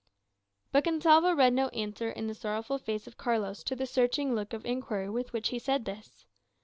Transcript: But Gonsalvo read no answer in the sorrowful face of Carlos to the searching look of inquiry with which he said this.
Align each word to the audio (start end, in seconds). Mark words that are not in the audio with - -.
But 0.71 0.83
Gonsalvo 0.83 1.35
read 1.35 1.53
no 1.53 1.67
answer 1.67 2.09
in 2.09 2.25
the 2.25 2.33
sorrowful 2.33 2.79
face 2.79 3.05
of 3.05 3.19
Carlos 3.19 3.61
to 3.65 3.75
the 3.75 3.85
searching 3.85 4.33
look 4.33 4.51
of 4.51 4.65
inquiry 4.65 5.11
with 5.11 5.31
which 5.31 5.49
he 5.49 5.59
said 5.59 5.85
this. 5.85 6.25